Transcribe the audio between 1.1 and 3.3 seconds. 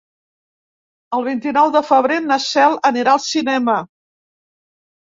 El vint-i-nou de febrer na Cel anirà al